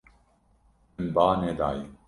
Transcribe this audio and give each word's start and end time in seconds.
Min 0.97 1.13
ba 1.15 1.27
nedaye. 1.41 1.85